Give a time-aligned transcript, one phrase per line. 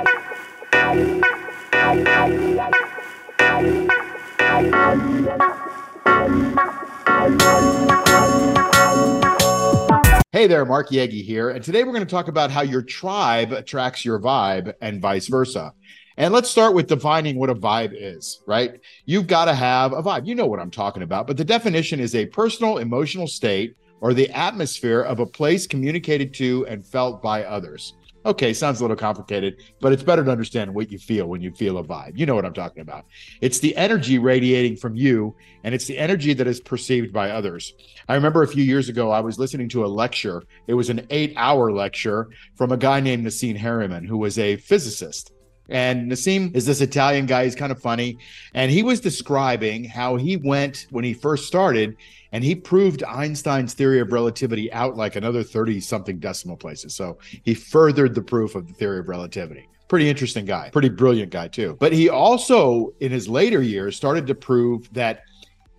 [0.00, 0.06] Hey
[10.46, 11.50] there, Mark Yegge here.
[11.50, 15.28] And today we're going to talk about how your tribe attracts your vibe and vice
[15.28, 15.74] versa.
[16.16, 18.80] And let's start with defining what a vibe is, right?
[19.04, 20.26] You've got to have a vibe.
[20.26, 21.26] You know what I'm talking about.
[21.26, 26.32] But the definition is a personal emotional state or the atmosphere of a place communicated
[26.34, 27.92] to and felt by others.
[28.26, 31.50] Okay, sounds a little complicated, but it's better to understand what you feel when you
[31.52, 32.18] feel a vibe.
[32.18, 33.06] You know what I'm talking about.
[33.40, 35.34] It's the energy radiating from you,
[35.64, 37.72] and it's the energy that is perceived by others.
[38.08, 40.42] I remember a few years ago, I was listening to a lecture.
[40.66, 44.56] It was an eight hour lecture from a guy named Nassim Haramein, who was a
[44.56, 45.32] physicist.
[45.70, 47.44] And Nassim is this Italian guy.
[47.44, 48.18] He's kind of funny.
[48.54, 51.96] And he was describing how he went when he first started
[52.32, 56.94] and he proved Einstein's theory of relativity out like another 30 something decimal places.
[56.94, 59.68] So he furthered the proof of the theory of relativity.
[59.88, 61.76] Pretty interesting guy, pretty brilliant guy, too.
[61.80, 65.24] But he also, in his later years, started to prove that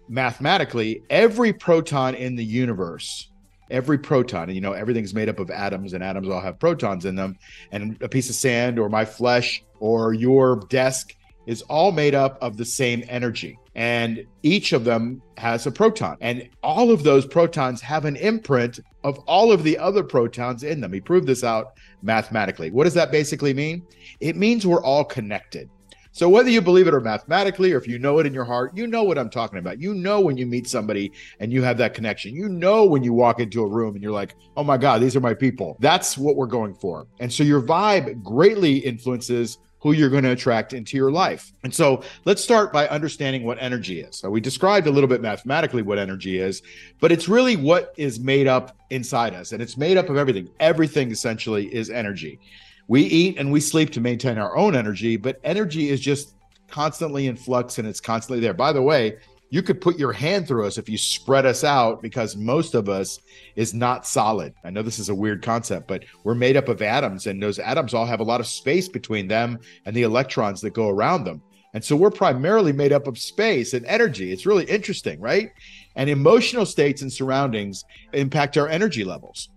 [0.10, 3.28] mathematically, every proton in the universe
[3.70, 7.06] every proton and you know everything's made up of atoms and atoms all have protons
[7.06, 7.38] in them
[7.72, 11.16] and a piece of sand or my flesh or your desk
[11.48, 16.16] is all made up of the same energy and each of them has a proton
[16.22, 20.80] and all of those protons have an imprint of all of the other protons in
[20.80, 23.86] them he proved this out mathematically what does that basically mean
[24.20, 25.70] it means we're all connected
[26.14, 28.76] so whether you believe it or mathematically, or if you know it in your heart,
[28.76, 29.80] you know what I'm talking about.
[29.80, 32.36] You know when you meet somebody and you have that connection.
[32.36, 35.16] You know when you walk into a room and you're like, oh my God, these
[35.16, 35.78] are my people.
[35.80, 37.08] That's what we're going for.
[37.22, 41.52] And so your vibe greatly influences who you're going to attract into your life.
[41.64, 44.16] And so let's start by understanding what energy is.
[44.16, 46.62] So we described a little bit mathematically what energy is,
[47.00, 49.52] but it's really what is made up inside us.
[49.52, 50.50] And it's made up of everything.
[50.60, 52.40] Everything essentially is energy.
[52.88, 56.36] We eat and we sleep to maintain our own energy, but energy is just
[56.68, 58.54] constantly in flux and it's constantly there.
[58.54, 59.18] By the way,
[59.52, 62.88] you could put your hand through us if you spread us out because most of
[62.88, 63.20] us
[63.58, 64.54] is not solid.
[64.64, 67.60] I know this is a weird concept, but we're made up of atoms and those
[67.60, 71.26] atoms all have a lot of space between them and the electrons that go around
[71.26, 71.42] them.
[71.74, 74.32] And so we're primarily made up of space and energy.
[74.32, 75.52] It's really interesting, right?
[75.98, 77.84] And emotional states and surroundings
[78.14, 79.50] impact our energy levels.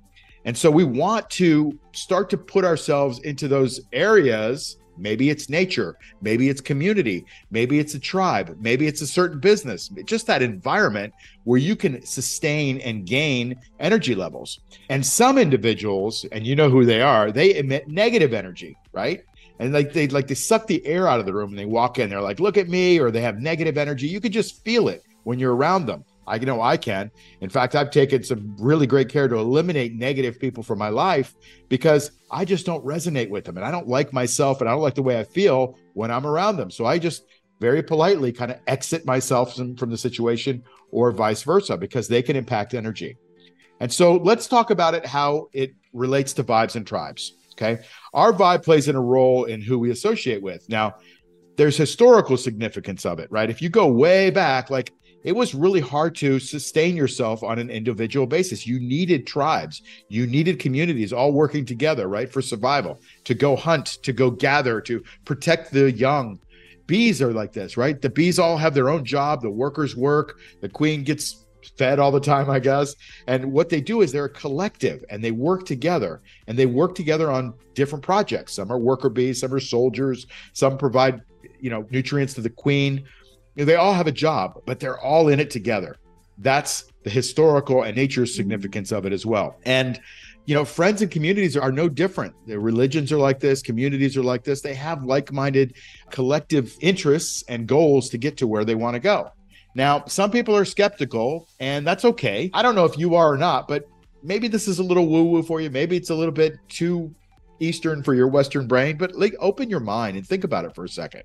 [0.45, 4.77] And so we want to start to put ourselves into those areas.
[4.97, 9.89] Maybe it's nature, maybe it's community, maybe it's a tribe, maybe it's a certain business,
[10.05, 11.13] just that environment
[11.45, 14.61] where you can sustain and gain energy levels.
[14.89, 19.23] And some individuals, and you know who they are, they emit negative energy, right?
[19.61, 22.01] and like they like they suck the air out of the room and they walk
[22.01, 22.11] in.
[22.11, 24.09] They're like look at me or they have negative energy.
[24.09, 27.11] You can just feel it when you're around them I know I can.
[27.41, 31.35] In fact, I've taken some really great care to eliminate negative people from my life
[31.69, 34.83] because I just don't resonate with them and I don't like myself and I don't
[34.83, 36.71] like the way I feel when I'm around them.
[36.71, 37.27] So I just
[37.61, 42.37] very politely kind of exit myself from, the situation or vice versa because they can
[42.37, 43.17] impact energy.
[43.81, 47.35] And so let's talk about it how it relates to vibes and tribes.
[47.53, 47.85] Okay.
[48.13, 50.69] Our vibe plays in a role in who we associate with.
[50.69, 50.97] Now,
[51.57, 53.49] there's historical significance of it, right?
[53.49, 54.93] If you go way back, like
[55.25, 58.67] it was really hard to sustain yourself on an individual basis.
[58.67, 63.87] You needed tribes, you needed communities all working together, right, for survival, to go hunt,
[64.03, 66.39] to go gather, to protect the young.
[66.87, 68.01] Bees are like this, right?
[68.01, 71.47] The bees all have their own job, the workers work, the queen gets
[71.79, 72.95] fed all the time, I guess.
[73.27, 76.95] And what they do is they're a collective and they work together and they work
[76.95, 78.55] together on different projects.
[78.55, 81.23] Some are worker bees, some are soldiers, some provide,
[81.59, 83.07] you know, nutrients to the queen
[83.57, 85.97] they all have a job, but they're all in it together.
[86.39, 88.35] That's the historical and nature mm-hmm.
[88.35, 89.57] significance of it as well.
[89.65, 90.01] And
[90.47, 92.35] you know, friends and communities are no different.
[92.47, 94.61] Their religions are like this, communities are like this.
[94.61, 95.75] They have like-minded
[96.11, 99.33] collective interests and goals to get to where they want to go.
[99.75, 102.51] Now, some people are skeptical, and that's okay.
[102.53, 103.89] I don't know if you are or not, but
[104.23, 105.71] maybe this is a little woo-woo for you.
[105.71, 107.15] Maybe it's a little bit too
[107.61, 110.85] Eastern for your Western brain, but like open your mind and think about it for
[110.85, 111.23] a second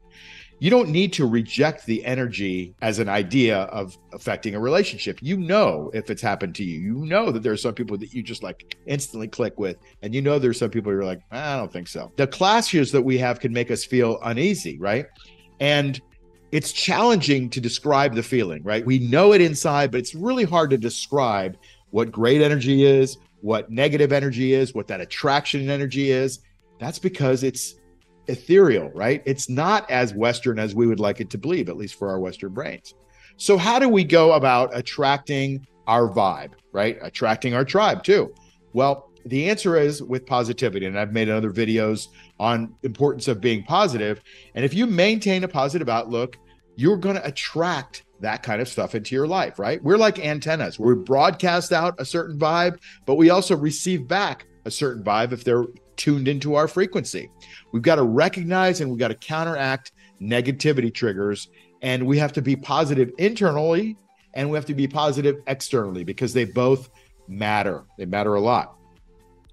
[0.59, 5.17] you don't need to reject the energy as an idea of affecting a relationship.
[5.21, 6.79] You know if it's happened to you.
[6.79, 10.13] You know that there are some people that you just like instantly click with, and
[10.13, 12.11] you know there's some people you're like, I don't think so.
[12.17, 15.05] The clashes that we have can make us feel uneasy, right?
[15.61, 15.99] And
[16.51, 18.85] it's challenging to describe the feeling, right?
[18.85, 21.57] We know it inside, but it's really hard to describe
[21.91, 26.39] what great energy is, what negative energy is, what that attraction energy is.
[26.79, 27.75] That's because it's
[28.27, 29.21] ethereal, right?
[29.25, 32.19] It's not as Western as we would like it to believe, at least for our
[32.19, 32.93] Western brains.
[33.37, 36.97] So, how do we go about attracting our vibe, right?
[37.01, 38.33] Attracting our tribe too?
[38.73, 40.85] Well, the answer is with positivity.
[40.85, 42.07] And I've made other videos
[42.39, 44.21] on importance of being positive.
[44.55, 46.37] And if you maintain a positive outlook,
[46.75, 49.83] you're going to attract that kind of stuff into your life, right?
[49.83, 50.79] We're like antennas.
[50.79, 55.43] We broadcast out a certain vibe, but we also receive back a certain vibe if
[55.43, 57.29] they're tuned into our frequency.
[57.71, 61.49] We've got to recognize and we've got to counteract negativity triggers
[61.81, 63.97] and we have to be positive internally
[64.33, 66.89] and we have to be positive externally because they both
[67.27, 67.83] matter.
[67.97, 68.75] They matter a lot.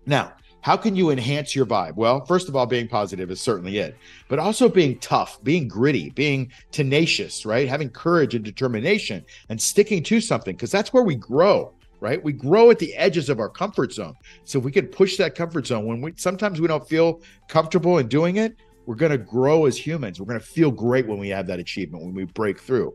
[0.06, 0.34] Now,
[0.66, 1.94] how can you enhance your vibe?
[1.94, 3.96] Well, first of all, being positive is certainly it,
[4.26, 7.68] but also being tough, being gritty, being tenacious, right?
[7.68, 12.20] Having courage and determination and sticking to something because that's where we grow, right?
[12.20, 14.16] We grow at the edges of our comfort zone.
[14.42, 17.98] So if we can push that comfort zone when we sometimes we don't feel comfortable
[17.98, 20.18] in doing it, we're going to grow as humans.
[20.18, 22.92] We're going to feel great when we have that achievement, when we break through.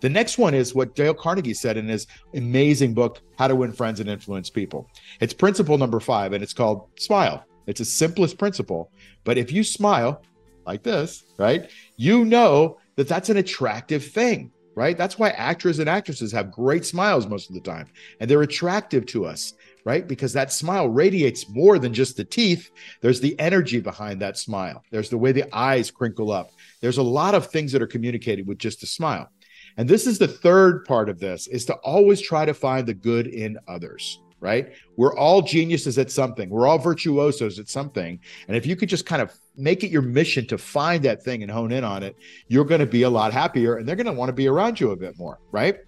[0.00, 3.72] The next one is what Dale Carnegie said in his amazing book, How to Win
[3.72, 4.88] Friends and Influence People.
[5.20, 7.44] It's principle number five, and it's called smile.
[7.66, 8.92] It's the simplest principle.
[9.24, 10.22] But if you smile
[10.66, 14.96] like this, right, you know that that's an attractive thing, right?
[14.96, 17.88] That's why actors and actresses have great smiles most of the time,
[18.20, 19.54] and they're attractive to us,
[19.84, 20.06] right?
[20.06, 22.70] Because that smile radiates more than just the teeth.
[23.00, 26.52] There's the energy behind that smile, there's the way the eyes crinkle up.
[26.80, 29.28] There's a lot of things that are communicated with just a smile.
[29.78, 32.94] And this is the third part of this is to always try to find the
[32.94, 34.72] good in others, right?
[34.96, 36.50] We're all geniuses at something.
[36.50, 38.18] We're all virtuosos at something.
[38.48, 41.42] And if you could just kind of make it your mission to find that thing
[41.44, 42.16] and hone in on it,
[42.48, 44.80] you're going to be a lot happier and they're going to want to be around
[44.80, 45.78] you a bit more, right?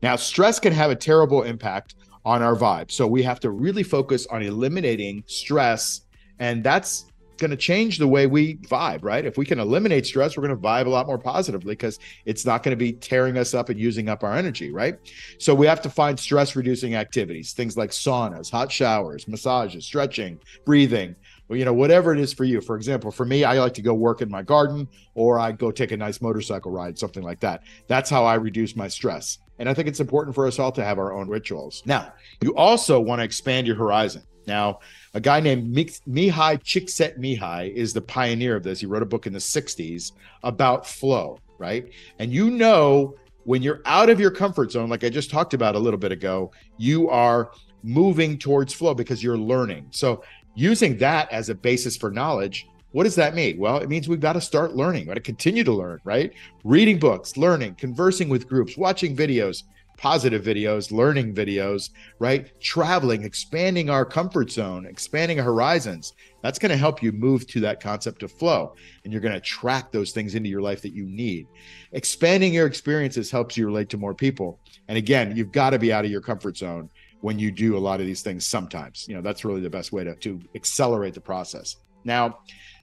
[0.00, 2.92] Now, stress can have a terrible impact on our vibe.
[2.92, 6.02] So we have to really focus on eliminating stress.
[6.38, 7.06] And that's
[7.40, 9.24] going to change the way we vibe, right?
[9.24, 12.46] If we can eliminate stress, we're going to vibe a lot more positively because it's
[12.46, 14.96] not going to be tearing us up and using up our energy, right?
[15.38, 20.38] So we have to find stress reducing activities, things like saunas, hot showers, massages, stretching,
[20.64, 21.16] breathing,
[21.48, 22.60] you know, whatever it is for you.
[22.60, 25.72] For example, for me, I like to go work in my garden or I go
[25.72, 27.64] take a nice motorcycle ride, something like that.
[27.88, 29.38] That's how I reduce my stress.
[29.58, 31.82] And I think it's important for us all to have our own rituals.
[31.84, 34.22] Now, you also want to expand your horizon.
[34.46, 34.80] Now,
[35.14, 38.80] a guy named Mihaly Csikszentmihalyi Mihai is the pioneer of this.
[38.80, 41.90] He wrote a book in the 60s about flow, right?
[42.18, 43.14] And you know,
[43.44, 46.12] when you're out of your comfort zone, like I just talked about a little bit
[46.12, 47.52] ago, you are
[47.82, 49.86] moving towards flow because you're learning.
[49.90, 50.22] So,
[50.54, 53.58] using that as a basis for knowledge, what does that mean?
[53.58, 56.32] Well, it means we've got to start learning, got to continue to learn, right?
[56.64, 59.62] Reading books, learning, conversing with groups, watching videos,
[60.00, 62.58] positive videos, learning videos, right?
[62.58, 66.14] Traveling, expanding our comfort zone, expanding horizons.
[66.42, 68.74] That's going to help you move to that concept of flow.
[69.04, 71.48] And you're going to attract those things into your life that you need.
[71.92, 74.58] Expanding your experiences helps you relate to more people.
[74.88, 76.88] And again, you've got to be out of your comfort zone
[77.20, 79.06] when you do a lot of these things sometimes.
[79.06, 81.76] You know, that's really the best way to, to accelerate the process.
[82.04, 82.38] Now,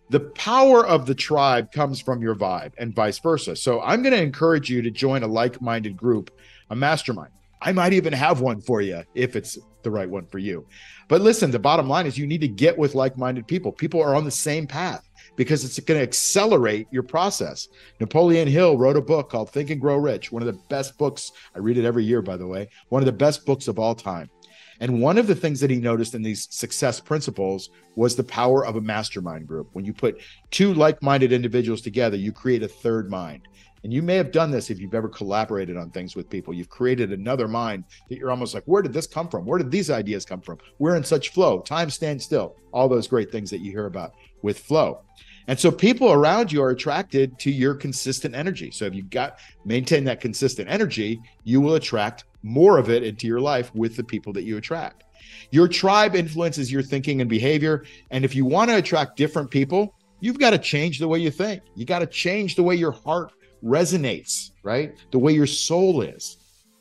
[0.09, 3.55] the power of the tribe comes from your vibe and vice versa.
[3.55, 6.31] So I'm going to encourage you to join a like minded group
[6.69, 7.31] a mastermind.
[7.61, 10.65] I might even have one for you if it's the right one for you.
[11.07, 13.71] But listen, the bottom line is you need to get with like minded people.
[13.71, 17.67] People are on the same path because it's going to accelerate your process.
[17.99, 21.31] Napoleon Hill wrote a book called Think and Grow Rich, one of the best books.
[21.55, 23.95] I read it every year, by the way, one of the best books of all
[23.95, 24.29] time.
[24.79, 28.65] And one of the things that he noticed in these success principles was the power
[28.65, 29.69] of a mastermind group.
[29.73, 30.21] When you put
[30.51, 33.47] two like minded individuals together, you create a third mind.
[33.83, 36.53] And you may have done this if you've ever collaborated on things with people.
[36.53, 39.45] You've created another mind that you're almost like, where did this come from?
[39.45, 40.57] Where did these ideas come from?
[40.79, 41.61] We're in such flow.
[41.61, 42.55] Time stands still.
[42.73, 45.01] All those great things that you hear about with flow.
[45.47, 48.71] And so people around you are attracted to your consistent energy.
[48.71, 53.27] So if you've got maintain that consistent energy, you will attract more of it into
[53.27, 55.03] your life with the people that you attract.
[55.51, 57.85] Your tribe influences your thinking and behavior.
[58.11, 61.31] And if you want to attract different people, you've got to change the way you
[61.31, 61.63] think.
[61.75, 63.31] You got to change the way your heart
[63.63, 64.95] resonates, right?
[65.11, 66.37] The way your soul is.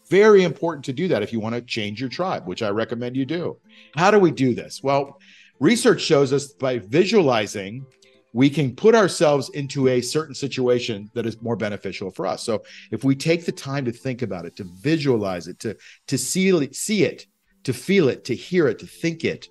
[0.09, 3.17] Very important to do that if you want to change your tribe, which I recommend
[3.17, 3.59] you do.
[3.97, 4.83] How do we do this?
[4.83, 5.19] Well,
[5.59, 7.85] research shows us by visualizing,
[8.37, 12.43] we can put ourselves into a certain situation that is more beneficial for us.
[12.43, 15.75] So if we take the time to think about it, to visualize it, to,
[16.09, 17.25] to see, see it,
[17.65, 19.49] to feel it, to hear it, to think it,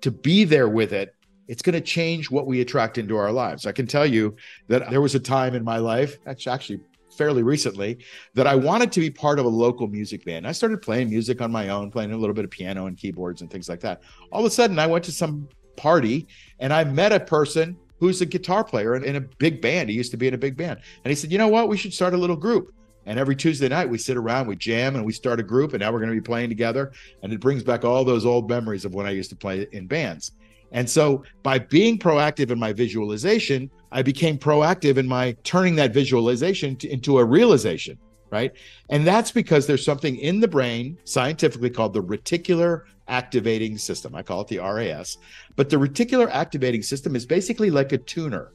[0.00, 1.14] to be there with it,
[1.46, 3.66] it's going to change what we attract into our lives.
[3.66, 4.34] I can tell you
[4.66, 6.80] that there was a time in my life, actually
[7.16, 7.98] fairly recently,
[8.34, 10.44] that I wanted to be part of a local music band.
[10.44, 13.42] I started playing music on my own, playing a little bit of piano and keyboards
[13.42, 14.02] and things like that.
[14.32, 16.26] All of a sudden, I went to some party
[16.58, 19.88] and I met a person who's a guitar player in, in a big band.
[19.88, 20.80] He used to be in a big band.
[21.04, 21.68] And he said, You know what?
[21.68, 22.74] We should start a little group.
[23.06, 25.72] And every Tuesday night, we sit around, we jam, and we start a group.
[25.74, 26.92] And now we're going to be playing together.
[27.22, 29.86] And it brings back all those old memories of when I used to play in
[29.86, 30.32] bands.
[30.72, 35.92] And so by being proactive in my visualization, I became proactive in my turning that
[35.92, 37.98] visualization to, into a realization,
[38.30, 38.52] right?
[38.90, 44.14] And that's because there's something in the brain scientifically called the reticular activating system.
[44.14, 45.18] I call it the RAS.
[45.56, 48.52] But the reticular activating system is basically like a tuner.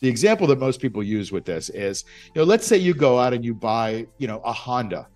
[0.00, 3.18] The example that most people use with this is, you know, let's say you go
[3.18, 5.06] out and you buy, you know, a Honda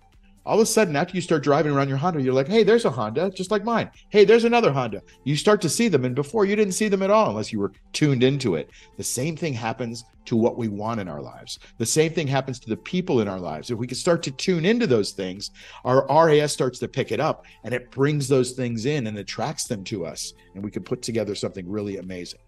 [0.45, 2.85] all of a sudden after you start driving around your honda you're like hey there's
[2.85, 3.89] a honda just like mine.
[4.09, 5.01] Hey there's another honda.
[5.23, 7.59] You start to see them and before you didn't see them at all unless you
[7.59, 8.69] were tuned into it.
[8.97, 11.59] The same thing happens to what we want in our lives.
[11.77, 13.71] The same thing happens to the people in our lives.
[13.71, 15.51] If we can start to tune into those things
[15.85, 19.65] our ras starts to pick it up and it brings those things in and attracts
[19.65, 22.39] them to us and we can put together something really amazing.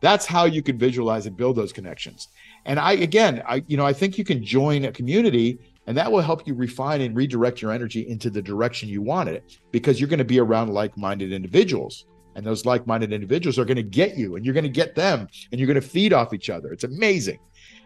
[0.00, 2.28] That's how you can visualize and build those connections.
[2.64, 6.12] And i again i you know i think you can join a community and that
[6.12, 9.98] will help you refine and redirect your energy into the direction you want it because
[9.98, 12.04] you're going to be around like minded individuals.
[12.34, 14.94] And those like minded individuals are going to get you and you're going to get
[14.94, 16.74] them and you're going to feed off each other.
[16.74, 17.38] It's amazing.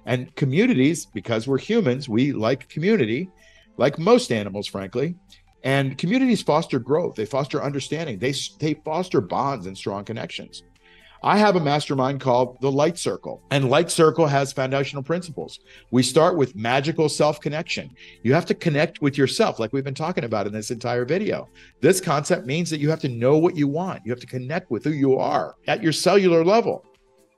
[0.05, 3.31] And communities, because we're humans, we like community,
[3.77, 5.15] like most animals, frankly.
[5.63, 10.65] And communities foster growth, they foster understanding, they, they foster bonds and strong connections.
[11.25, 15.61] I have a mastermind called the Light Circle, and Light Circle has foundational principles.
[15.93, 17.91] We start with magical self connection.
[18.25, 21.49] You have to connect with yourself, like we've been talking about in this entire video.
[21.81, 24.73] This concept means that you have to know what you want, you have to connect
[24.73, 26.85] with who you are at your cellular level.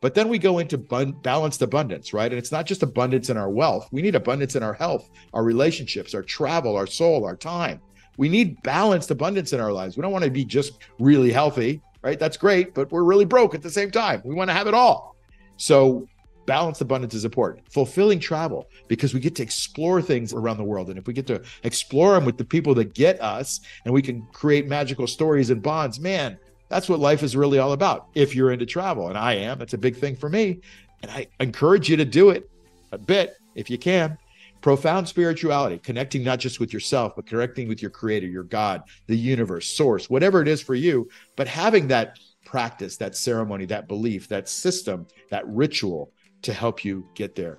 [0.01, 2.31] But then we go into bun- balanced abundance, right?
[2.31, 3.89] And it's not just abundance in our wealth.
[3.93, 7.83] We need abundance in our health, our relationships, our travel, our soul, our time.
[8.17, 9.97] We need balanced abundance in our lives.
[9.97, 12.19] We don't want to be just really healthy right?
[12.21, 14.21] That's great, but we're really broke at the same time.
[14.25, 15.17] We want to have it all.
[15.57, 16.07] So
[16.45, 17.67] balanced abundance is important.
[17.73, 20.91] Fulfilling travel because we get to explore things around the world.
[20.91, 24.03] And if we get to explore them with the people that get us and we
[24.03, 28.09] can create magical stories and bonds, man, that's what life is really all about.
[28.15, 30.61] If you're into travel, and I am, that's a big thing for me.
[31.03, 32.51] And I encourage you to do it
[32.93, 34.19] a bit if you can.
[34.65, 39.15] Profound spirituality, connecting not just with yourself, but connecting with your creator, your God, the
[39.15, 41.07] universe, source, whatever it is for you,
[41.37, 47.07] but having that practice, that ceremony, that belief, that system, that ritual to help you
[47.15, 47.59] get there.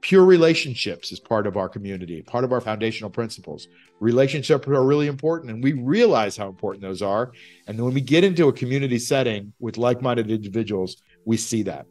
[0.00, 3.66] Pure relationships is part of our community, part of our foundational principles.
[3.98, 7.32] Relationships are really important, and we realize how important those are.
[7.66, 11.86] And when we get into a community setting with like minded individuals, we see that.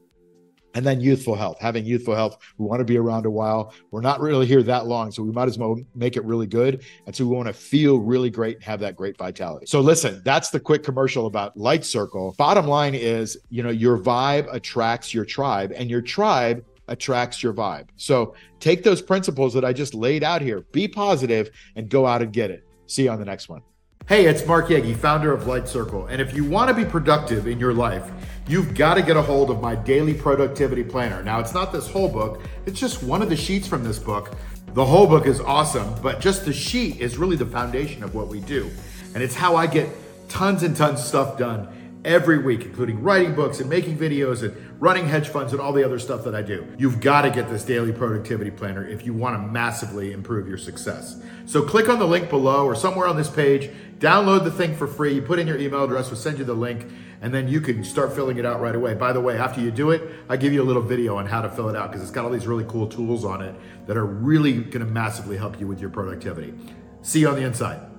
[0.76, 2.38] And then youthful health, having youthful health.
[2.58, 3.74] We want to be around a while.
[3.92, 6.84] We're not really here that long, so we might as well make it really good.
[7.06, 9.68] And so we want to feel really great and have that great vitality.
[9.68, 12.36] So listen, that's the quick commercial about Light Circle.
[12.38, 17.54] Bottom line is, you know, your vibe attracts your tribe, and your tribe attracts your
[17.54, 17.88] vibe.
[17.96, 22.22] So take those principles that I just laid out here, be positive, and go out
[22.22, 22.66] and get it.
[22.88, 23.62] See you on the next one.
[24.06, 26.08] Hey, it's Mark Yegge, founder of Light Circle.
[26.08, 28.12] And if you want to be productive in your life,
[28.50, 31.24] you've got to get a hold of my daily productivity planner.
[31.24, 34.36] Now, it's not this whole book, it's just one of the sheets from this book.
[34.74, 38.28] The whole book is awesome, but just the sheet is really the foundation of what
[38.28, 38.70] we do.
[39.14, 39.88] And it's how I get
[40.28, 41.70] tons and tons of stuff done
[42.06, 45.84] every week, including writing books and making videos and running hedge funds and all the
[45.84, 46.68] other stuff that I do.
[46.78, 50.58] You've got to get this daily productivity planner if you want to massively improve your
[50.58, 51.22] success.
[51.46, 53.70] So click on the link below or somewhere on this page,
[54.00, 55.14] download the thing for free.
[55.14, 56.86] You put in your email address, we'll send you the link,
[57.22, 58.94] and then you can start filling it out right away.
[58.96, 61.42] By the way, after you do it, I give you a little video on how
[61.42, 63.56] to fill it out because it's got all these really cool tools on it
[63.88, 66.54] that are really going to massively help you with your productivity.
[67.02, 67.93] See you on the inside.